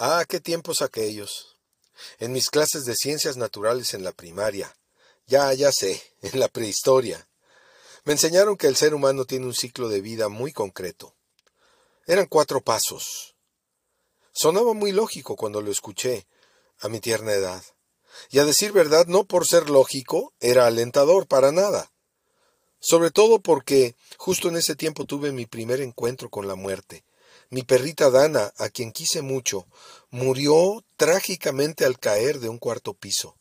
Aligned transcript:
Ah, 0.00 0.24
qué 0.28 0.38
tiempos 0.38 0.80
aquellos. 0.80 1.56
En 2.20 2.30
mis 2.30 2.50
clases 2.50 2.84
de 2.84 2.94
ciencias 2.94 3.36
naturales 3.36 3.94
en 3.94 4.04
la 4.04 4.12
primaria. 4.12 4.72
Ya, 5.26 5.52
ya 5.54 5.72
sé, 5.72 6.00
en 6.22 6.38
la 6.38 6.46
prehistoria. 6.46 7.28
Me 8.04 8.12
enseñaron 8.12 8.56
que 8.56 8.68
el 8.68 8.76
ser 8.76 8.94
humano 8.94 9.24
tiene 9.24 9.46
un 9.46 9.54
ciclo 9.54 9.88
de 9.88 10.00
vida 10.00 10.28
muy 10.28 10.52
concreto. 10.52 11.16
Eran 12.06 12.26
cuatro 12.26 12.60
pasos. 12.60 13.34
Sonaba 14.30 14.72
muy 14.72 14.92
lógico 14.92 15.34
cuando 15.34 15.60
lo 15.60 15.72
escuché, 15.72 16.28
a 16.78 16.88
mi 16.88 17.00
tierna 17.00 17.32
edad. 17.32 17.64
Y 18.30 18.38
a 18.38 18.44
decir 18.44 18.70
verdad, 18.70 19.06
no 19.08 19.24
por 19.24 19.48
ser 19.48 19.68
lógico, 19.68 20.32
era 20.38 20.68
alentador 20.68 21.26
para 21.26 21.50
nada. 21.50 21.90
Sobre 22.78 23.10
todo 23.10 23.40
porque 23.40 23.96
justo 24.16 24.48
en 24.48 24.58
ese 24.58 24.76
tiempo 24.76 25.06
tuve 25.06 25.32
mi 25.32 25.46
primer 25.46 25.80
encuentro 25.80 26.30
con 26.30 26.46
la 26.46 26.54
muerte. 26.54 27.04
Mi 27.50 27.62
perrita 27.62 28.10
Dana, 28.10 28.52
a 28.58 28.68
quien 28.68 28.92
quise 28.92 29.22
mucho, 29.22 29.66
murió 30.10 30.84
trágicamente 30.96 31.86
al 31.86 31.98
caer 31.98 32.40
de 32.40 32.50
un 32.50 32.58
cuarto 32.58 32.92
piso. 32.92 33.38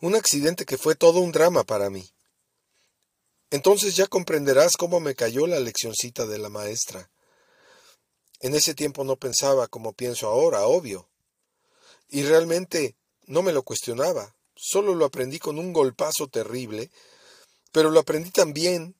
Un 0.00 0.16
accidente 0.16 0.64
que 0.64 0.76
fue 0.76 0.96
todo 0.96 1.20
un 1.20 1.30
drama 1.30 1.62
para 1.62 1.88
mí. 1.88 2.10
Entonces 3.50 3.94
ya 3.94 4.08
comprenderás 4.08 4.76
cómo 4.76 4.98
me 4.98 5.14
cayó 5.14 5.46
la 5.46 5.60
leccioncita 5.60 6.26
de 6.26 6.38
la 6.38 6.48
maestra. 6.48 7.08
En 8.40 8.56
ese 8.56 8.74
tiempo 8.74 9.04
no 9.04 9.16
pensaba 9.16 9.68
como 9.68 9.92
pienso 9.92 10.26
ahora, 10.26 10.66
obvio. 10.66 11.08
Y 12.08 12.24
realmente 12.24 12.96
no 13.26 13.42
me 13.42 13.52
lo 13.52 13.62
cuestionaba, 13.62 14.34
solo 14.56 14.94
lo 14.96 15.04
aprendí 15.04 15.38
con 15.38 15.60
un 15.60 15.72
golpazo 15.72 16.26
terrible, 16.26 16.90
pero 17.70 17.90
lo 17.90 18.00
aprendí 18.00 18.30
tan 18.30 18.52
bien 18.52 18.96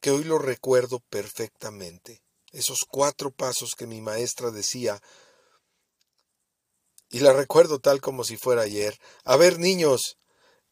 que 0.00 0.12
hoy 0.12 0.22
lo 0.22 0.38
recuerdo 0.38 1.00
perfectamente. 1.00 2.22
Esos 2.52 2.84
cuatro 2.88 3.30
pasos 3.30 3.74
que 3.76 3.86
mi 3.86 4.00
maestra 4.00 4.50
decía, 4.50 5.00
y 7.10 7.20
la 7.20 7.32
recuerdo 7.32 7.78
tal 7.78 8.00
como 8.00 8.24
si 8.24 8.36
fuera 8.36 8.62
ayer. 8.62 8.98
A 9.24 9.36
ver, 9.36 9.58
niños, 9.58 10.18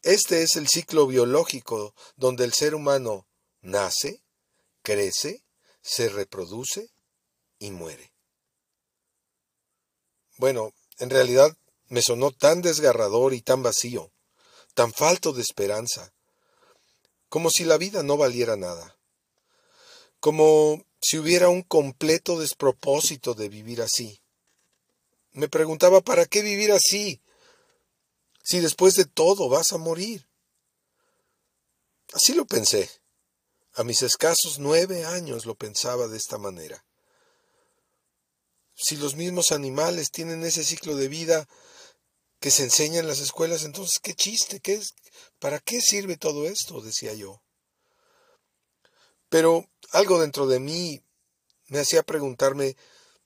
este 0.02 0.42
es 0.42 0.56
el 0.56 0.68
ciclo 0.68 1.06
biológico 1.06 1.94
donde 2.16 2.44
el 2.44 2.52
ser 2.52 2.74
humano 2.74 3.26
nace, 3.60 4.22
crece, 4.82 5.44
se 5.80 6.08
reproduce 6.08 6.90
y 7.58 7.70
muere. 7.70 8.12
Bueno, 10.36 10.72
en 10.98 11.10
realidad 11.10 11.56
me 11.88 12.02
sonó 12.02 12.30
tan 12.30 12.60
desgarrador 12.60 13.32
y 13.32 13.40
tan 13.40 13.62
vacío, 13.62 14.12
tan 14.74 14.92
falto 14.92 15.32
de 15.32 15.42
esperanza, 15.42 16.12
como 17.28 17.50
si 17.50 17.64
la 17.64 17.78
vida 17.78 18.02
no 18.02 18.16
valiera 18.16 18.56
nada, 18.56 18.98
como 20.20 20.84
si 21.08 21.18
hubiera 21.18 21.50
un 21.50 21.62
completo 21.62 22.36
despropósito 22.36 23.34
de 23.34 23.48
vivir 23.48 23.80
así. 23.80 24.20
Me 25.30 25.48
preguntaba, 25.48 26.00
¿para 26.00 26.26
qué 26.26 26.42
vivir 26.42 26.72
así? 26.72 27.22
Si 28.42 28.58
después 28.58 28.96
de 28.96 29.04
todo 29.04 29.48
vas 29.48 29.70
a 29.70 29.78
morir. 29.78 30.28
Así 32.12 32.34
lo 32.34 32.44
pensé. 32.44 32.90
A 33.74 33.84
mis 33.84 34.02
escasos 34.02 34.58
nueve 34.58 35.04
años 35.04 35.46
lo 35.46 35.54
pensaba 35.54 36.08
de 36.08 36.16
esta 36.16 36.38
manera. 36.38 36.84
Si 38.74 38.96
los 38.96 39.14
mismos 39.14 39.52
animales 39.52 40.10
tienen 40.10 40.42
ese 40.42 40.64
ciclo 40.64 40.96
de 40.96 41.06
vida 41.06 41.48
que 42.40 42.50
se 42.50 42.64
enseña 42.64 42.98
en 42.98 43.06
las 43.06 43.20
escuelas, 43.20 43.62
entonces 43.62 44.00
qué 44.02 44.14
chiste, 44.14 44.58
qué 44.58 44.74
es, 44.74 44.96
¿para 45.38 45.60
qué 45.60 45.80
sirve 45.80 46.16
todo 46.16 46.48
esto? 46.48 46.80
decía 46.80 47.14
yo. 47.14 47.44
Pero 49.28 49.68
algo 49.92 50.20
dentro 50.20 50.46
de 50.46 50.60
mí 50.60 51.02
me 51.68 51.80
hacía 51.80 52.02
preguntarme, 52.02 52.76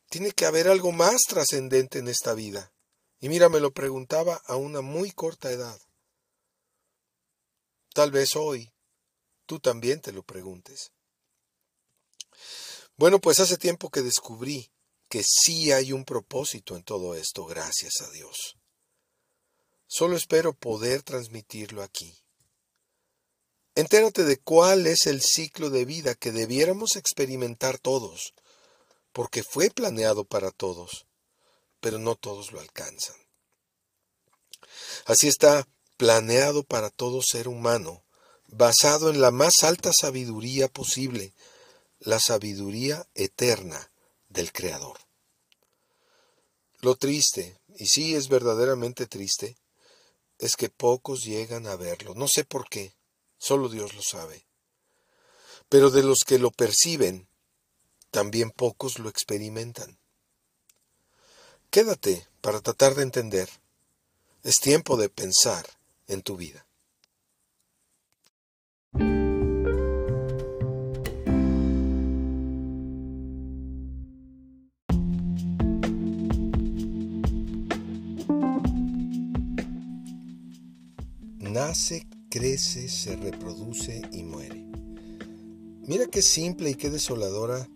tiene 0.09 0.33
que 0.33 0.47
haber 0.47 0.69
algo 0.69 0.93
más 0.93 1.21
trascendente 1.29 1.99
en 1.99 2.09
esta 2.09 2.35
vida. 2.35 2.73
Y 3.21 3.29
mira, 3.29 3.49
me 3.49 3.61
lo 3.61 3.73
preguntaba 3.73 4.41
a 4.47 4.57
una 4.57 4.81
muy 4.81 5.11
corta 5.11 5.51
edad. 5.53 5.81
Tal 7.93 8.11
vez 8.11 8.35
hoy 8.37 8.73
tú 9.47 9.61
también 9.61 10.01
te 10.01 10.13
lo 10.13 10.23
preguntes. 10.23 10.93
Bueno, 12.97 13.21
pues 13.21 13.41
hace 13.41 13.57
tiempo 13.57 13.91
que 13.91 14.03
descubrí 14.03 14.71
que 15.09 15.23
sí 15.25 15.73
hay 15.73 15.93
un 15.93 16.05
propósito 16.05 16.77
en 16.77 16.85
todo 16.85 17.15
esto, 17.15 17.45
gracias 17.45 18.01
a 18.01 18.11
Dios. 18.11 18.57
Solo 19.87 20.17
espero 20.17 20.53
poder 20.53 21.03
transmitirlo 21.03 21.83
aquí. 21.83 22.17
Entérate 23.81 24.25
de 24.25 24.37
cuál 24.37 24.87
es 24.87 25.07
el 25.07 25.23
ciclo 25.23 25.71
de 25.71 25.87
vida 25.87 26.15
que 26.15 26.33
debiéramos 26.33 26.97
experimentar 26.97 27.79
todos, 27.79 28.35
porque 29.11 29.43
fue 29.43 29.71
planeado 29.71 30.25
para 30.27 30.51
todos, 30.51 31.07
pero 31.81 31.99
no 31.99 32.15
todos 32.15 32.53
lo 32.53 32.61
alcanzan. 32.61 33.17
Así 35.07 35.29
está 35.29 35.67
planeado 35.97 36.63
para 36.63 36.91
todo 36.91 37.23
ser 37.23 37.49
humano, 37.49 38.05
basado 38.49 39.09
en 39.09 39.23
la 39.23 39.31
más 39.31 39.63
alta 39.63 39.95
sabiduría 39.95 40.69
posible, 40.69 41.33
la 42.01 42.21
sabiduría 42.21 43.09
eterna 43.15 43.91
del 44.29 44.53
Creador. 44.53 44.99
Lo 46.83 46.97
triste, 46.97 47.59
y 47.77 47.87
sí 47.87 48.15
es 48.15 48.29
verdaderamente 48.29 49.07
triste, 49.07 49.57
es 50.39 50.57
que 50.57 50.69
pocos 50.69 51.25
llegan 51.25 51.67
a 51.67 51.77
verlo. 51.77 52.15
No 52.15 52.29
sé 52.29 52.45
por 52.45 52.69
qué, 52.69 53.00
solo 53.41 53.69
Dios 53.69 53.95
lo 53.95 54.03
sabe. 54.03 54.47
Pero 55.69 55.91
de 55.91 56.05
los 56.05 56.21
que 56.25 56.39
lo 56.39 56.53
perciben, 56.53 57.27
también 58.13 58.51
pocos 58.51 59.01
lo 59.01 59.09
experimentan. 59.09 59.99
Quédate 61.71 62.29
para 62.41 62.61
tratar 62.61 62.95
de 62.95 63.03
entender. 63.03 63.49
Es 64.45 64.61
tiempo 64.61 64.97
de 64.97 65.09
pensar 65.09 65.67
en 66.07 66.23
tu 66.23 66.37
vida. 66.37 66.67
nace, 81.51 82.07
crece, 82.31 82.89
se 82.89 83.17
reproduce 83.17 84.01
y 84.13 84.23
muere. 84.23 84.65
Mira 85.87 86.07
qué 86.07 86.23
simple 86.23 86.71
y 86.71 86.75
qué 86.77 86.89
desoladora 86.89 87.69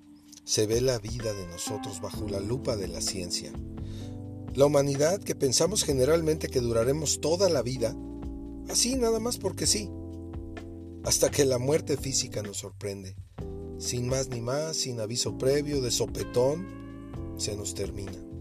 se 0.44 0.66
ve 0.66 0.80
la 0.80 0.98
vida 0.98 1.34
de 1.34 1.46
nosotros 1.48 2.00
bajo 2.00 2.28
la 2.28 2.40
lupa 2.40 2.76
de 2.76 2.88
la 2.88 3.00
ciencia. 3.00 3.52
La 4.54 4.66
humanidad 4.66 5.20
que 5.20 5.34
pensamos 5.34 5.82
generalmente 5.82 6.48
que 6.48 6.60
duraremos 6.60 7.20
toda 7.20 7.48
la 7.48 7.60
vida, 7.60 7.96
así 8.68 8.94
nada 8.94 9.18
más 9.18 9.36
porque 9.36 9.66
sí, 9.66 9.90
hasta 11.02 11.30
que 11.30 11.44
la 11.44 11.58
muerte 11.58 11.96
física 11.96 12.40
nos 12.42 12.58
sorprende. 12.58 13.16
Sin 13.78 14.08
más 14.08 14.28
ni 14.28 14.40
más, 14.40 14.76
sin 14.76 15.00
aviso 15.00 15.36
previo, 15.36 15.80
de 15.80 15.90
sopetón, 15.90 16.66
se 17.36 17.56
nos 17.56 17.74
termina. 17.74 18.33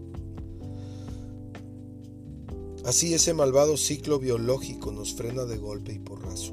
Así 2.84 3.14
ese 3.14 3.32
malvado 3.32 3.78
ciclo 3.78 4.18
biológico 4.18 4.92
nos 4.92 5.14
frena 5.14 5.46
de 5.46 5.56
golpe 5.56 5.94
y 5.94 5.98
porrazo. 5.98 6.52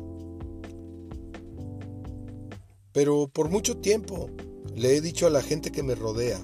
Pero 2.94 3.28
por 3.28 3.50
mucho 3.50 3.78
tiempo 3.78 4.30
le 4.74 4.96
he 4.96 5.02
dicho 5.02 5.28
a 5.28 5.30
la 5.30 5.42
gente 5.42 5.74
que 5.74 5.84
me 5.84 5.94
rodea, 5.94 6.40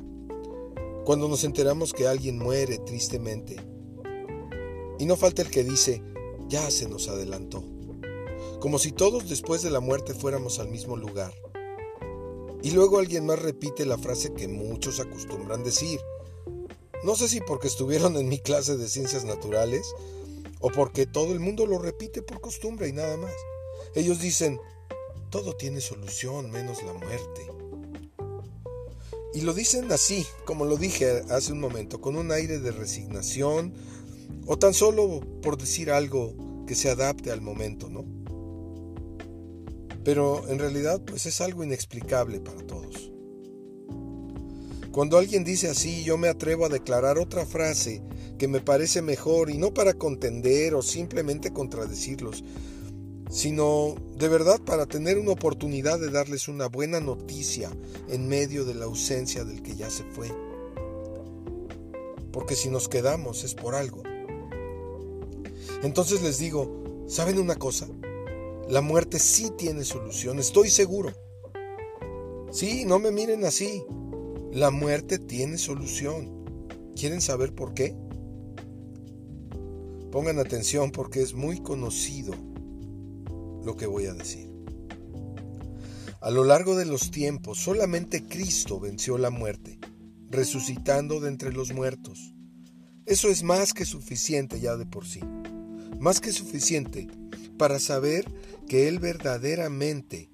cuando 1.06 1.30
nos 1.30 1.46
enteramos 1.46 1.94
que 1.94 2.06
alguien 2.06 2.38
muere 2.38 2.80
tristemente, 2.80 3.56
y 5.00 5.06
no 5.06 5.16
falta 5.16 5.42
el 5.42 5.50
que 5.50 5.64
dice, 5.64 6.04
ya 6.50 6.70
se 6.70 6.90
nos 6.90 7.08
adelantó, 7.08 7.64
como 8.60 8.80
si 8.80 8.92
todos 8.92 9.30
después 9.30 9.62
de 9.62 9.70
la 9.70 9.80
muerte 9.80 10.14
fuéramos 10.14 10.60
al 10.60 10.68
mismo 10.68 10.98
lugar. 10.98 11.34
Y 12.62 12.72
luego 12.72 13.00
alguien 13.00 13.26
más 13.26 13.40
repite 13.42 13.86
la 13.86 13.98
frase 13.98 14.34
que 14.34 14.50
muchos 14.50 15.00
acostumbran 15.00 15.64
decir, 15.64 16.00
no 17.04 17.16
sé 17.16 17.28
si 17.28 17.42
porque 17.42 17.68
estuvieron 17.68 18.18
en 18.18 18.28
mi 18.28 18.40
clase 18.40 18.78
de 18.78 18.88
ciencias 18.90 19.24
naturales 19.24 19.94
o 20.60 20.70
porque 20.70 21.06
todo 21.06 21.34
el 21.34 21.40
mundo 21.40 21.66
lo 21.66 21.78
repite 21.78 22.22
por 22.22 22.42
costumbre 22.42 22.88
y 22.88 22.94
nada 22.94 23.18
más. 23.18 23.34
Ellos 23.96 24.20
dicen, 24.20 24.60
todo 25.30 25.56
tiene 25.56 25.82
solución 25.82 26.50
menos 26.52 26.84
la 26.84 26.94
muerte. 26.94 27.48
Y 29.34 29.42
lo 29.42 29.54
dicen 29.54 29.92
así, 29.92 30.26
como 30.46 30.66
lo 30.66 30.78
dije 30.78 31.24
hace 31.30 31.52
un 31.52 31.60
momento, 31.60 32.02
con 32.02 32.16
un 32.16 32.32
aire 32.32 32.60
de 32.60 32.72
resignación 32.72 33.74
o 34.48 34.58
tan 34.58 34.74
solo 34.74 35.22
por 35.42 35.58
decir 35.58 35.92
algo 35.92 36.34
que 36.66 36.76
se 36.76 36.90
adapte 36.90 37.32
al 37.32 37.42
momento, 37.42 37.90
¿no? 37.90 38.06
Pero 40.04 40.48
en 40.48 40.58
realidad 40.58 41.02
pues 41.06 41.26
es 41.26 41.42
algo 41.42 41.64
inexplicable 41.64 42.40
para 42.40 42.66
todos. 42.66 43.12
Cuando 44.98 45.20
alguien 45.20 45.44
dice 45.44 45.70
así, 45.70 46.04
yo 46.04 46.18
me 46.18 46.28
atrevo 46.28 46.66
a 46.66 46.70
declarar 46.70 47.20
otra 47.20 47.46
frase 47.46 48.02
que 48.40 48.48
me 48.48 48.62
parece 48.62 49.04
mejor 49.04 49.52
y 49.52 49.60
no 49.60 49.72
para 49.72 49.94
contender 49.94 50.74
o 50.74 50.82
simplemente 50.82 51.54
contradecirlos, 51.54 52.44
sino 53.30 53.94
de 54.18 54.28
verdad 54.28 54.60
para 54.60 54.88
tener 54.88 55.20
una 55.20 55.34
oportunidad 55.34 56.00
de 56.00 56.10
darles 56.10 56.48
una 56.48 56.66
buena 56.66 57.00
noticia 57.00 57.70
en 58.10 58.28
medio 58.28 58.66
de 58.66 58.74
la 58.74 58.86
ausencia 58.86 59.46
del 59.46 59.62
que 59.62 59.76
ya 59.76 59.92
se 59.92 60.04
fue. 60.04 60.32
porque 62.32 62.56
si 62.56 62.72
nos 62.72 62.90
quedamos 62.90 63.44
es 63.44 63.54
por 63.54 63.76
algo. 63.76 64.02
Entonces 65.84 66.24
les 66.24 66.40
digo, 66.40 67.06
¿saben 67.08 67.38
una 67.38 67.58
cosa? 67.58 67.88
La 68.68 68.82
muerte 68.82 69.20
sí 69.20 69.52
tiene 69.60 69.84
solución, 69.84 70.40
estoy 70.40 70.72
seguro. 70.72 71.14
Sí, 72.50 72.84
no 72.84 72.98
me 72.98 73.12
miren 73.12 73.46
así. 73.46 73.84
La 74.52 74.72
muerte 74.72 75.20
tiene 75.20 75.58
solución. 75.58 76.46
¿Quieren 76.96 77.22
saber 77.22 77.54
por 77.54 77.74
qué? 77.74 77.96
Pongan 80.12 80.40
atención 80.40 80.92
porque 80.92 81.22
es 81.22 81.34
muy 81.34 81.62
conocido 81.62 82.34
lo 83.64 83.76
que 83.76 83.86
voy 83.86 84.06
a 84.06 84.14
decir. 84.14 84.50
A 86.22 86.32
lo 86.32 86.44
largo 86.44 86.76
de 86.76 86.86
los 86.86 87.12
tiempos, 87.12 87.60
solamente 87.60 88.24
Cristo 88.24 88.80
venció 88.80 89.18
la 89.18 89.30
muerte, 89.30 89.80
resucitando 90.30 91.20
de 91.20 91.30
entre 91.30 91.54
los 91.54 91.74
muertos. 91.74 92.34
Eso 93.06 93.30
es 93.30 93.44
más 93.44 93.74
que 93.74 93.86
suficiente 93.86 94.60
ya 94.60 94.76
de 94.76 94.86
por 94.86 95.06
sí. 95.06 95.20
Más 96.00 96.20
que 96.20 96.32
suficiente 96.32 97.08
para 97.58 97.80
saber 97.80 98.26
que 98.68 98.88
Él 98.88 99.00
verdaderamente 99.00 100.30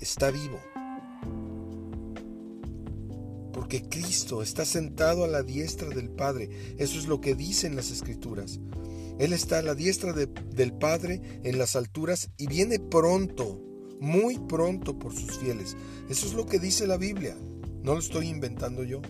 está 0.00 0.30
vivo. 0.30 0.58
Porque 3.68 3.86
Cristo 3.86 4.40
está 4.40 4.64
sentado 4.64 5.24
a 5.24 5.28
la 5.28 5.42
diestra 5.42 5.90
del 5.90 6.08
Padre. 6.08 6.48
Eso 6.78 6.98
es 6.98 7.06
lo 7.06 7.20
que 7.20 7.34
dicen 7.34 7.76
las 7.76 7.90
Escrituras. 7.90 8.60
Él 9.18 9.34
está 9.34 9.58
a 9.58 9.62
la 9.62 9.74
diestra 9.74 10.14
del 10.14 10.72
Padre 10.72 11.20
en 11.44 11.58
las 11.58 11.76
alturas 11.76 12.30
y 12.38 12.46
viene 12.46 12.78
pronto, 12.78 13.60
muy 14.00 14.38
pronto 14.38 14.98
por 14.98 15.12
sus 15.12 15.36
fieles. 15.36 15.76
Eso 16.08 16.26
es 16.26 16.32
lo 16.32 16.46
que 16.46 16.58
dice 16.58 16.86
la 16.86 16.96
Biblia. 16.96 17.36
No 17.82 17.92
lo 17.92 17.98
estoy 17.98 18.28
inventando 18.28 18.84
yo. 18.84 19.02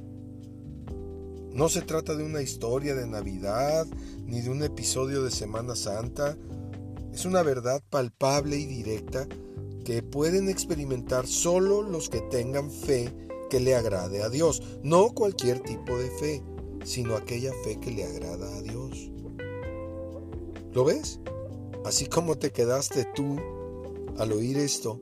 No 1.52 1.68
se 1.68 1.82
trata 1.82 2.16
de 2.16 2.24
una 2.24 2.42
historia 2.42 2.96
de 2.96 3.06
Navidad 3.06 3.86
ni 4.26 4.40
de 4.40 4.50
un 4.50 4.64
episodio 4.64 5.22
de 5.22 5.30
Semana 5.30 5.76
Santa. 5.76 6.36
Es 7.14 7.24
una 7.26 7.44
verdad 7.44 7.80
palpable 7.90 8.58
y 8.58 8.66
directa 8.66 9.28
que 9.84 10.02
pueden 10.02 10.48
experimentar 10.48 11.28
solo 11.28 11.82
los 11.82 12.08
que 12.08 12.22
tengan 12.22 12.72
fe 12.72 13.27
que 13.48 13.60
le 13.60 13.74
agrade 13.74 14.22
a 14.22 14.28
Dios. 14.28 14.62
No 14.82 15.10
cualquier 15.14 15.60
tipo 15.60 15.96
de 15.98 16.10
fe, 16.10 16.42
sino 16.84 17.16
aquella 17.16 17.52
fe 17.64 17.78
que 17.80 17.90
le 17.90 18.04
agrada 18.04 18.56
a 18.56 18.62
Dios. 18.62 19.10
¿Lo 20.72 20.84
ves? 20.84 21.20
Así 21.84 22.06
como 22.06 22.38
te 22.38 22.52
quedaste 22.52 23.06
tú 23.14 23.36
al 24.18 24.32
oír 24.32 24.58
esto, 24.58 24.98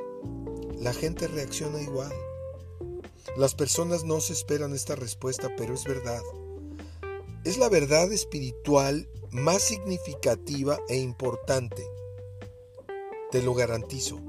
la 0.78 0.93
gente 0.93 1.26
reacciona 1.26 1.81
igual. 1.81 2.12
Las 3.37 3.54
personas 3.54 4.04
no 4.04 4.20
se 4.20 4.32
esperan 4.32 4.75
esta 4.75 4.94
respuesta, 4.94 5.50
pero 5.56 5.75
es 5.75 5.84
verdad. 5.84 6.22
Es 7.44 7.58
la 7.58 7.69
verdad 7.69 8.12
espiritual 8.12 9.08
más 9.31 9.62
significativa 9.62 10.78
e 10.88 10.96
importante. 10.96 11.87
Te 13.31 13.43
lo 13.43 13.54
garantizo. 13.54 14.20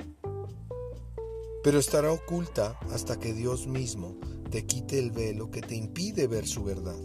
Pero 1.67 1.79
estará 1.79 2.13
oculta 2.13 2.79
hasta 2.93 3.19
que 3.19 3.33
Dios 3.33 3.67
mismo 3.67 4.15
te 4.51 4.65
quite 4.65 4.99
el 4.99 5.11
velo 5.11 5.51
que 5.51 5.59
te 5.59 5.75
impide 5.75 6.25
ver 6.25 6.47
su 6.47 6.63
verdad. 6.63 6.95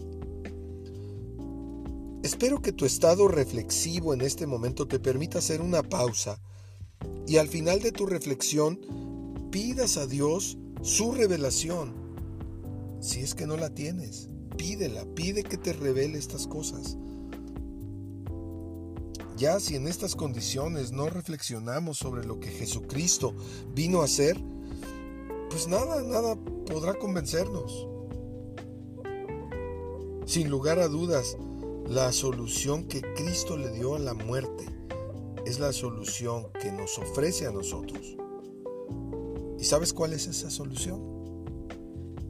Espero 2.22 2.62
que 2.62 2.70
tu 2.70 2.84
estado 2.84 3.26
reflexivo 3.26 4.14
en 4.14 4.20
este 4.20 4.46
momento 4.46 4.86
te 4.86 5.00
permita 5.00 5.38
hacer 5.38 5.60
una 5.62 5.82
pausa 5.82 6.40
y 7.26 7.38
al 7.38 7.48
final 7.48 7.80
de 7.80 7.90
tu 7.90 8.06
reflexión 8.06 8.78
pidas 9.50 9.96
a 9.96 10.06
Dios 10.06 10.56
su 10.80 11.10
revelación. 11.10 11.96
Si 13.00 13.18
es 13.18 13.34
que 13.34 13.48
no 13.48 13.56
la 13.56 13.70
tienes, 13.70 14.28
pídela, 14.56 15.04
pide 15.06 15.42
que 15.42 15.56
te 15.56 15.72
revele 15.72 16.18
estas 16.18 16.46
cosas. 16.46 16.96
Ya 19.36 19.58
si 19.58 19.74
en 19.74 19.88
estas 19.88 20.14
condiciones 20.14 20.92
no 20.92 21.08
reflexionamos 21.08 21.98
sobre 21.98 22.24
lo 22.24 22.38
que 22.38 22.52
Jesucristo 22.52 23.34
vino 23.74 24.02
a 24.02 24.04
hacer, 24.04 24.40
pues 25.52 25.68
nada, 25.68 26.02
nada 26.02 26.34
podrá 26.66 26.94
convencernos. 26.94 27.86
Sin 30.24 30.48
lugar 30.48 30.78
a 30.78 30.88
dudas, 30.88 31.36
la 31.86 32.10
solución 32.10 32.84
que 32.88 33.02
Cristo 33.14 33.58
le 33.58 33.70
dio 33.70 33.94
a 33.94 33.98
la 33.98 34.14
muerte 34.14 34.64
es 35.44 35.60
la 35.60 35.74
solución 35.74 36.46
que 36.58 36.72
nos 36.72 36.98
ofrece 36.98 37.46
a 37.46 37.50
nosotros. 37.50 38.16
¿Y 39.58 39.64
sabes 39.64 39.92
cuál 39.92 40.14
es 40.14 40.26
esa 40.26 40.48
solución? 40.48 41.02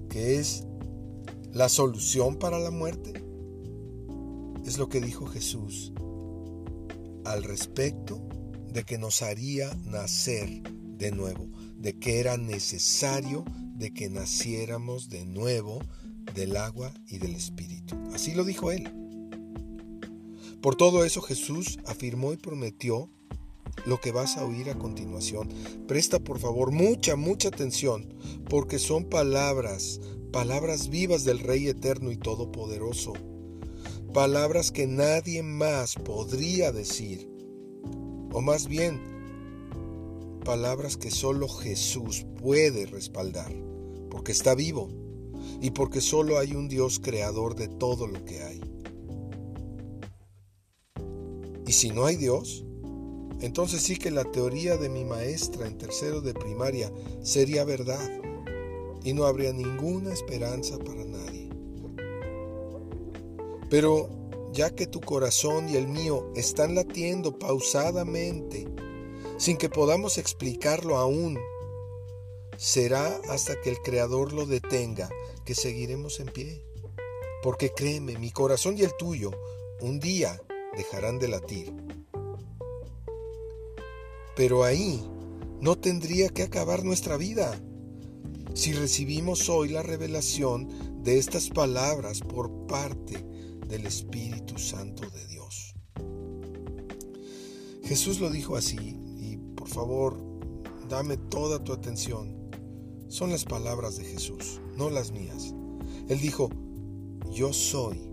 Que 0.08 0.40
es 0.40 0.64
la 1.52 1.68
solución 1.68 2.40
para 2.40 2.58
la 2.58 2.72
muerte. 2.72 3.22
Es 4.66 4.78
lo 4.78 4.88
que 4.88 5.00
dijo 5.00 5.26
Jesús 5.26 5.92
al 7.24 7.44
respecto 7.44 8.20
de 8.72 8.82
que 8.82 8.98
nos 8.98 9.22
haría 9.22 9.72
nacer 9.84 10.48
de 10.98 11.12
nuevo, 11.12 11.46
de 11.82 11.98
que 11.98 12.20
era 12.20 12.36
necesario 12.36 13.44
de 13.74 13.92
que 13.92 14.08
naciéramos 14.08 15.08
de 15.08 15.26
nuevo 15.26 15.80
del 16.34 16.56
agua 16.56 16.94
y 17.08 17.18
del 17.18 17.34
Espíritu. 17.34 17.96
Así 18.14 18.32
lo 18.34 18.44
dijo 18.44 18.70
él. 18.70 18.88
Por 20.60 20.76
todo 20.76 21.04
eso 21.04 21.20
Jesús 21.20 21.80
afirmó 21.86 22.32
y 22.32 22.36
prometió 22.36 23.10
lo 23.84 24.00
que 24.00 24.12
vas 24.12 24.36
a 24.36 24.44
oír 24.44 24.70
a 24.70 24.78
continuación. 24.78 25.48
Presta 25.88 26.20
por 26.20 26.38
favor 26.38 26.70
mucha, 26.70 27.16
mucha 27.16 27.48
atención, 27.48 28.14
porque 28.48 28.78
son 28.78 29.06
palabras, 29.06 30.00
palabras 30.32 30.88
vivas 30.88 31.24
del 31.24 31.40
Rey 31.40 31.66
eterno 31.66 32.12
y 32.12 32.16
todopoderoso. 32.16 33.12
Palabras 34.14 34.70
que 34.70 34.86
nadie 34.86 35.42
más 35.42 35.96
podría 35.96 36.70
decir. 36.70 37.28
O 38.30 38.40
más 38.40 38.68
bien, 38.68 39.11
palabras 40.42 40.96
que 40.96 41.10
solo 41.10 41.48
Jesús 41.48 42.26
puede 42.40 42.86
respaldar, 42.86 43.52
porque 44.10 44.32
está 44.32 44.54
vivo 44.54 44.88
y 45.60 45.70
porque 45.70 46.00
solo 46.00 46.38
hay 46.38 46.54
un 46.54 46.68
Dios 46.68 47.00
creador 47.00 47.54
de 47.54 47.68
todo 47.68 48.06
lo 48.06 48.24
que 48.24 48.42
hay. 48.42 48.60
Y 51.66 51.72
si 51.72 51.90
no 51.90 52.04
hay 52.04 52.16
Dios, 52.16 52.64
entonces 53.40 53.82
sí 53.82 53.96
que 53.96 54.10
la 54.10 54.24
teoría 54.24 54.76
de 54.76 54.88
mi 54.88 55.04
maestra 55.04 55.66
en 55.66 55.78
tercero 55.78 56.20
de 56.20 56.34
primaria 56.34 56.92
sería 57.22 57.64
verdad 57.64 58.10
y 59.04 59.12
no 59.14 59.24
habría 59.24 59.52
ninguna 59.52 60.12
esperanza 60.12 60.78
para 60.78 61.04
nadie. 61.04 61.48
Pero 63.70 64.10
ya 64.52 64.70
que 64.70 64.86
tu 64.86 65.00
corazón 65.00 65.68
y 65.68 65.76
el 65.76 65.88
mío 65.88 66.30
están 66.36 66.74
latiendo 66.74 67.38
pausadamente, 67.38 68.68
sin 69.42 69.56
que 69.56 69.68
podamos 69.68 70.18
explicarlo 70.18 70.98
aún, 70.98 71.36
será 72.56 73.20
hasta 73.28 73.60
que 73.60 73.70
el 73.70 73.82
Creador 73.82 74.32
lo 74.32 74.46
detenga 74.46 75.10
que 75.44 75.56
seguiremos 75.56 76.20
en 76.20 76.28
pie. 76.28 76.64
Porque 77.42 77.72
créeme, 77.72 78.16
mi 78.18 78.30
corazón 78.30 78.78
y 78.78 78.82
el 78.82 78.96
tuyo 78.96 79.32
un 79.80 79.98
día 79.98 80.40
dejarán 80.76 81.18
de 81.18 81.26
latir. 81.26 81.74
Pero 84.36 84.62
ahí 84.62 85.04
no 85.60 85.76
tendría 85.76 86.28
que 86.28 86.44
acabar 86.44 86.84
nuestra 86.84 87.16
vida. 87.16 87.60
Si 88.54 88.72
recibimos 88.74 89.48
hoy 89.48 89.70
la 89.70 89.82
revelación 89.82 91.02
de 91.02 91.18
estas 91.18 91.48
palabras 91.48 92.20
por 92.20 92.68
parte 92.68 93.20
del 93.66 93.86
Espíritu 93.86 94.56
Santo 94.56 95.10
de 95.10 95.26
Dios. 95.26 95.74
Jesús 97.82 98.20
lo 98.20 98.30
dijo 98.30 98.54
así 98.54 99.01
por 99.62 99.70
favor, 99.70 100.16
dame 100.88 101.16
toda 101.16 101.62
tu 101.62 101.72
atención. 101.72 102.50
Son 103.06 103.30
las 103.30 103.44
palabras 103.44 103.96
de 103.96 104.02
Jesús, 104.04 104.60
no 104.76 104.90
las 104.90 105.12
mías. 105.12 105.54
Él 106.08 106.18
dijo, 106.18 106.50
yo 107.30 107.52
soy 107.52 108.10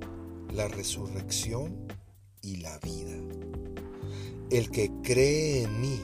la 0.54 0.68
resurrección 0.68 1.88
y 2.44 2.58
la 2.58 2.78
vida. 2.78 3.18
El 4.52 4.70
que 4.70 4.92
cree 5.02 5.64
en 5.64 5.82
mí, 5.82 6.00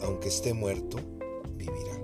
aunque 0.00 0.28
esté 0.28 0.54
muerto, 0.54 0.98
vivirá. 1.56 2.00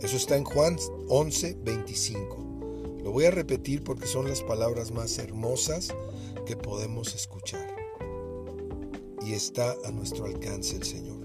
Eso 0.00 0.16
está 0.16 0.36
en 0.36 0.44
Juan 0.44 0.76
11, 1.08 1.58
25. 1.64 3.00
Lo 3.02 3.10
voy 3.10 3.24
a 3.24 3.32
repetir 3.32 3.82
porque 3.82 4.06
son 4.06 4.28
las 4.28 4.40
palabras 4.40 4.92
más 4.92 5.18
hermosas 5.18 5.92
que 6.46 6.56
podemos 6.56 7.12
escuchar. 7.16 7.74
Y 9.20 9.32
está 9.32 9.74
a 9.84 9.90
nuestro 9.90 10.26
alcance 10.26 10.76
el 10.76 10.84
Señor. 10.84 11.15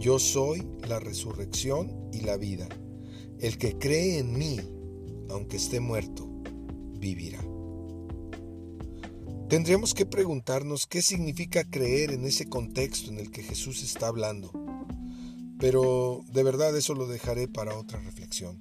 Yo 0.00 0.18
soy 0.18 0.66
la 0.88 0.98
resurrección 0.98 2.08
y 2.10 2.22
la 2.22 2.38
vida. 2.38 2.66
El 3.38 3.58
que 3.58 3.76
cree 3.76 4.18
en 4.18 4.32
mí, 4.32 4.58
aunque 5.28 5.58
esté 5.58 5.78
muerto, 5.78 6.26
vivirá. 6.98 7.44
Tendríamos 9.50 9.92
que 9.92 10.06
preguntarnos 10.06 10.86
qué 10.86 11.02
significa 11.02 11.64
creer 11.64 12.12
en 12.12 12.24
ese 12.24 12.48
contexto 12.48 13.10
en 13.10 13.18
el 13.18 13.30
que 13.30 13.42
Jesús 13.42 13.82
está 13.82 14.06
hablando. 14.06 14.50
Pero 15.58 16.22
de 16.32 16.44
verdad 16.44 16.74
eso 16.74 16.94
lo 16.94 17.06
dejaré 17.06 17.46
para 17.46 17.76
otra 17.76 18.00
reflexión. 18.00 18.58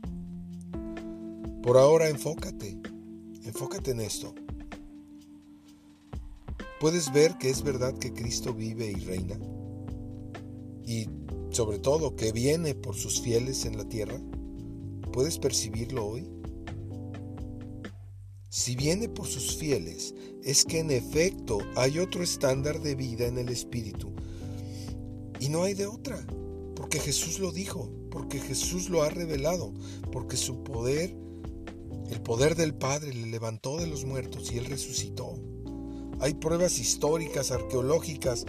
Por 1.64 1.78
ahora 1.78 2.10
enfócate, 2.10 2.78
enfócate 3.46 3.92
en 3.92 4.02
esto. 4.02 4.36
¿Puedes 6.82 7.14
ver 7.14 7.38
que 7.38 7.50
es 7.50 7.64
verdad 7.64 7.98
que 7.98 8.12
Cristo 8.12 8.54
vive 8.54 8.92
y 8.92 8.96
reina? 8.96 9.40
Y 10.90 11.08
sobre 11.52 11.78
todo 11.78 12.16
que 12.16 12.32
viene 12.32 12.74
por 12.74 12.96
sus 12.96 13.22
fieles 13.22 13.64
en 13.66 13.78
la 13.78 13.88
tierra. 13.88 14.20
¿Puedes 15.14 15.38
percibirlo 15.38 16.04
hoy? 16.04 16.28
Si 18.50 18.76
viene 18.76 19.08
por 19.08 19.28
sus 19.28 19.56
fieles, 19.56 20.16
es 20.44 20.66
que 20.66 20.80
en 20.80 20.90
efecto 20.90 21.60
hay 21.76 22.00
otro 22.00 22.24
estándar 22.24 22.82
de 22.82 22.96
vida 22.96 23.28
en 23.28 23.38
el 23.38 23.50
Espíritu. 23.50 24.12
Y 25.40 25.50
no 25.50 25.62
hay 25.62 25.76
de 25.76 25.86
otra, 25.86 26.26
porque 26.76 26.98
Jesús 26.98 27.38
lo 27.38 27.52
dijo, 27.52 27.92
porque 28.10 28.40
Jesús 28.40 28.90
lo 28.90 29.04
ha 29.04 29.10
revelado, 29.12 29.72
porque 30.12 30.38
su 30.38 30.64
poder, 30.64 31.16
el 32.10 32.22
poder 32.24 32.56
del 32.56 32.74
Padre 32.74 33.14
le 33.14 33.28
levantó 33.28 33.78
de 33.78 33.86
los 33.86 34.06
muertos 34.06 34.52
y 34.52 34.58
él 34.58 34.66
resucitó. 34.66 35.36
Hay 36.20 36.34
pruebas 36.34 36.80
históricas, 36.80 37.52
arqueológicas 37.52 38.48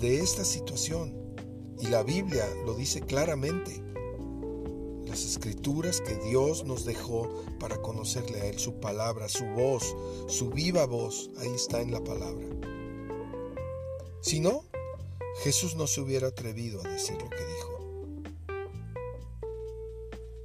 de 0.00 0.20
esta 0.20 0.46
situación 0.46 1.21
y 1.82 1.88
la 1.88 2.04
Biblia 2.04 2.48
lo 2.64 2.74
dice 2.74 3.00
claramente. 3.00 3.82
Las 5.04 5.24
escrituras 5.24 6.00
que 6.00 6.14
Dios 6.14 6.64
nos 6.64 6.84
dejó 6.84 7.44
para 7.58 7.82
conocerle 7.82 8.40
a 8.40 8.46
Él, 8.46 8.58
su 8.60 8.78
palabra, 8.78 9.28
su 9.28 9.44
voz, 9.46 9.96
su 10.28 10.50
viva 10.50 10.86
voz, 10.86 11.30
ahí 11.40 11.50
está 11.52 11.82
en 11.82 11.90
la 11.90 12.02
palabra. 12.02 12.46
Si 14.20 14.38
no, 14.38 14.64
Jesús 15.42 15.74
no 15.74 15.88
se 15.88 16.00
hubiera 16.00 16.28
atrevido 16.28 16.80
a 16.84 16.88
decir 16.88 17.16
lo 17.20 17.28
que 17.28 17.44
dijo. 17.44 17.72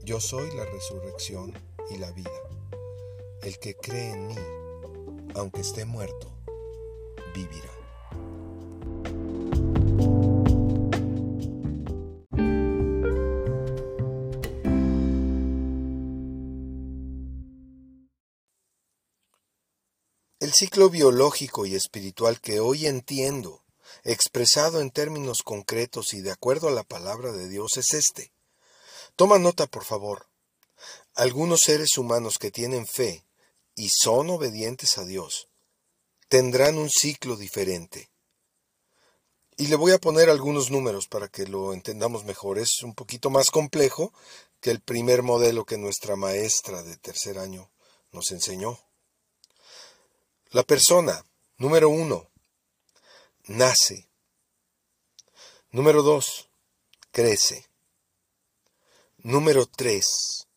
Yo 0.03 0.19
soy 0.19 0.49
la 0.55 0.65
resurrección 0.65 1.53
y 1.91 1.97
la 1.97 2.11
vida. 2.11 2.31
El 3.43 3.59
que 3.59 3.75
cree 3.75 4.11
en 4.11 4.27
mí, 4.27 4.35
aunque 5.35 5.61
esté 5.61 5.85
muerto, 5.85 6.31
vivirá. 7.35 7.76
El 20.47 20.53
ciclo 20.53 20.89
biológico 20.89 21.65
y 21.65 21.75
espiritual 21.75 22.39
que 22.39 22.61
hoy 22.61 22.87
entiendo, 22.87 23.65
expresado 24.05 24.79
en 24.79 24.91
términos 24.91 25.43
concretos 25.43 26.13
y 26.13 26.21
de 26.21 26.31
acuerdo 26.31 26.69
a 26.69 26.71
la 26.71 26.85
palabra 26.85 27.33
de 27.33 27.49
Dios, 27.49 27.75
es 27.75 27.91
este. 27.91 28.31
Toma 29.17 29.39
nota, 29.39 29.67
por 29.67 29.83
favor. 29.83 30.29
Algunos 31.15 31.59
seres 31.65 31.97
humanos 31.97 32.37
que 32.37 32.49
tienen 32.49 32.87
fe 32.87 33.25
y 33.75 33.89
son 33.89 34.29
obedientes 34.29 34.97
a 34.97 35.03
Dios 35.03 35.49
tendrán 36.29 36.77
un 36.77 36.89
ciclo 36.89 37.35
diferente. 37.35 38.09
Y 39.57 39.67
le 39.67 39.75
voy 39.75 39.91
a 39.91 39.99
poner 39.99 40.29
algunos 40.29 40.71
números 40.71 41.09
para 41.09 41.27
que 41.27 41.45
lo 41.45 41.73
entendamos 41.73 42.23
mejor. 42.23 42.57
Es 42.57 42.83
un 42.83 42.95
poquito 42.95 43.29
más 43.29 43.51
complejo 43.51 44.13
que 44.61 44.71
el 44.71 44.79
primer 44.79 45.23
modelo 45.23 45.65
que 45.65 45.77
nuestra 45.77 46.15
maestra 46.15 46.83
de 46.83 46.95
tercer 46.95 47.37
año 47.37 47.69
nos 48.13 48.31
enseñó. 48.31 48.79
La 50.51 50.63
persona, 50.63 51.25
número 51.57 51.89
uno, 51.89 52.29
nace. 53.47 54.07
Número 55.71 56.03
dos, 56.03 56.47
crece. 57.11 57.67
Número 59.17 59.65
tres, 59.65 60.47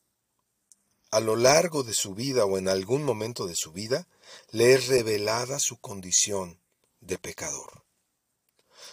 a 1.11 1.19
lo 1.19 1.35
largo 1.35 1.83
de 1.83 1.93
su 1.93 2.15
vida 2.15 2.45
o 2.45 2.57
en 2.57 2.69
algún 2.69 3.03
momento 3.03 3.49
de 3.49 3.57
su 3.57 3.73
vida, 3.73 4.07
le 4.53 4.75
es 4.75 4.87
revelada 4.87 5.59
su 5.59 5.79
condición 5.79 6.61
de 7.01 7.19
pecador. 7.19 7.85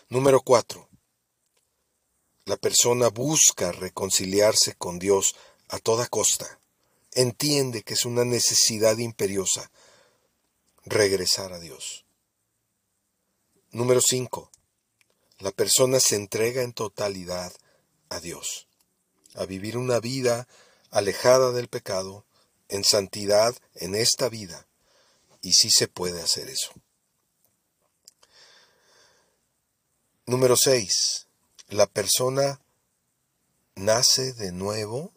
Número 0.10 0.42
cuatro, 0.42 0.90
la 2.46 2.58
persona 2.58 3.10
busca 3.10 3.72
reconciliarse 3.72 4.74
con 4.74 4.98
Dios 4.98 5.36
a 5.68 5.78
toda 5.78 6.08
costa. 6.08 6.60
Entiende 7.12 7.84
que 7.84 7.94
es 7.94 8.04
una 8.04 8.26
necesidad 8.26 8.98
imperiosa 8.98 9.70
regresar 10.90 11.54
a 11.54 11.60
Dios. 11.60 12.06
Número 13.72 14.02
5. 14.02 14.52
La 15.40 15.52
persona 15.52 16.00
se 16.00 16.16
entrega 16.16 16.64
en 16.64 16.74
totalidad 16.74 17.54
a 18.10 18.20
Dios, 18.20 18.68
a 19.36 19.46
vivir 19.46 19.78
una 19.78 20.00
vida 20.00 20.48
alejada 20.90 21.52
del 21.52 21.68
pecado, 21.68 22.26
en 22.70 22.84
santidad 22.84 23.56
en 23.76 23.96
esta 23.96 24.30
vida. 24.30 24.68
Y 25.42 25.54
sí 25.54 25.70
se 25.70 25.88
puede 25.88 26.22
hacer 26.22 26.50
eso. 26.50 26.72
Número 30.26 30.58
6. 30.58 31.28
La 31.70 31.86
persona 31.86 32.62
nace 33.76 34.34
de 34.34 34.52
nuevo 34.52 35.14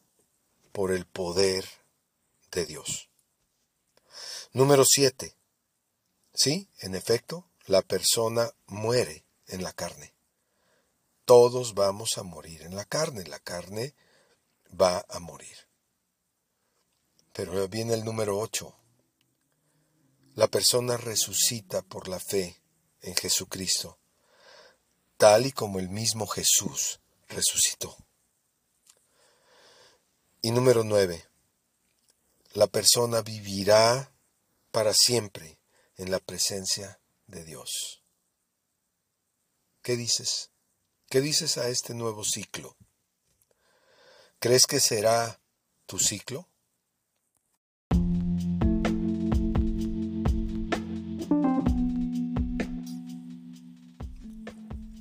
por 0.73 0.93
el 0.93 1.07
poder 1.07 1.65
de 2.51 2.67
Dios. 2.67 3.09
Número 4.53 4.85
7. 4.85 5.35
Sí, 6.43 6.71
en 6.79 6.95
efecto, 6.95 7.51
la 7.67 7.83
persona 7.83 8.51
muere 8.67 9.27
en 9.49 9.63
la 9.63 9.75
carne. 9.75 10.15
Todos 11.27 11.75
vamos 11.75 12.17
a 12.17 12.23
morir 12.23 12.63
en 12.63 12.75
la 12.75 12.87
carne, 12.87 13.25
la 13.25 13.41
carne 13.41 13.95
va 14.69 15.05
a 15.11 15.19
morir. 15.19 15.69
Pero 17.35 17.69
viene 17.69 17.93
el 17.93 18.07
número 18.07 18.39
8. 18.39 18.75
La 20.37 20.49
persona 20.49 20.97
resucita 20.97 21.83
por 21.83 22.09
la 22.09 22.19
fe 22.19 22.63
en 23.03 23.15
Jesucristo, 23.17 23.99
tal 25.19 25.45
y 25.45 25.53
como 25.53 25.79
el 25.79 25.91
mismo 25.91 26.27
Jesús 26.27 27.01
resucitó. 27.29 27.95
Y 30.41 30.53
número 30.53 30.85
9. 30.85 31.23
La 32.55 32.67
persona 32.67 33.21
vivirá 33.21 34.11
para 34.71 34.95
siempre 34.95 35.60
en 36.01 36.11
la 36.11 36.19
presencia 36.19 36.99
de 37.27 37.45
Dios. 37.45 38.03
¿Qué 39.83 39.97
dices? 39.97 40.51
¿Qué 41.11 41.21
dices 41.21 41.59
a 41.59 41.69
este 41.69 41.93
nuevo 41.93 42.25
ciclo? 42.25 42.75
¿Crees 44.39 44.67
que 44.67 44.81
será 44.81 45.43
tu 45.85 45.99
ciclo? 45.99 46.49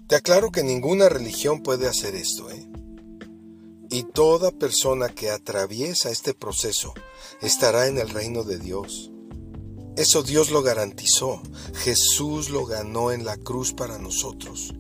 Te 0.10 0.16
aclaro 0.18 0.52
que 0.52 0.64
ninguna 0.64 1.08
religión 1.08 1.64
puede 1.64 1.88
hacer 1.88 2.16
esto, 2.16 2.52
¿eh? 2.52 2.68
Y 3.90 4.04
toda 4.04 4.52
persona 4.52 5.08
que 5.08 5.30
atraviesa 5.30 6.10
este 6.10 6.34
proceso 6.34 6.94
estará 7.42 7.88
en 7.88 8.00
el 8.00 8.10
reino 8.10 8.44
de 8.44 8.60
Dios. 8.60 9.12
Eso 10.00 10.24
Dios 10.24 10.50
lo 10.50 10.62
garantizó. 10.62 11.42
Jesús 11.74 12.50
lo 12.50 12.66
ganó 12.66 13.12
en 13.12 13.26
la 13.26 13.36
cruz 13.36 13.74
para 13.74 13.98
nosotros. 13.98 14.74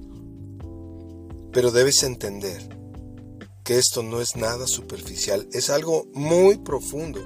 Pero 1.52 1.72
debes 1.72 2.04
entender 2.04 2.70
que 3.66 3.78
esto 3.78 4.02
no 4.02 4.22
es 4.22 4.38
nada 4.38 4.66
superficial, 4.66 5.46
es 5.52 5.70
algo 5.70 6.08
muy 6.14 6.60
profundo 6.60 7.20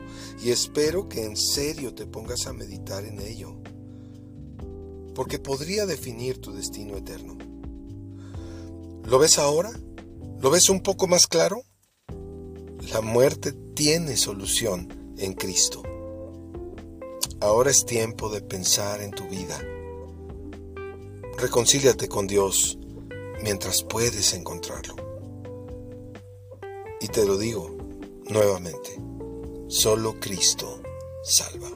y 0.44 0.50
espero 0.50 1.08
que 1.08 1.24
en 1.24 1.38
serio 1.38 1.94
te 1.94 2.08
pongas 2.08 2.48
a 2.48 2.54
meditar 2.54 3.06
en 3.06 3.22
ello, 3.22 3.62
porque 5.14 5.38
podría 5.38 5.86
definir 5.86 6.42
tu 6.42 6.52
destino 6.52 6.98
eterno. 6.98 7.38
¿Lo 9.06 9.20
ves 9.20 9.38
ahora? 9.38 9.72
¿Lo 10.42 10.50
ves 10.50 10.72
un 10.72 10.82
poco 10.82 11.06
más 11.06 11.28
claro? 11.28 11.62
La 12.92 13.02
muerte 13.02 13.52
tiene 13.76 14.18
solución 14.18 15.14
en 15.20 15.34
Cristo. 15.34 15.84
Ahora 17.44 17.72
es 17.72 17.86
tiempo 17.86 18.30
de 18.30 18.40
pensar 18.40 19.02
en 19.02 19.12
tu 19.12 19.28
vida. 19.28 19.62
Reconcíliate 21.38 22.08
con 22.08 22.26
Dios 22.26 22.80
mientras 23.42 23.84
puedes 23.84 24.34
encontrarlo. 24.34 24.96
Y 27.02 27.08
te 27.10 27.26
lo 27.26 27.38
digo 27.38 27.76
nuevamente, 28.30 28.98
solo 29.68 30.18
Cristo 30.22 30.82
salva. 31.22 31.68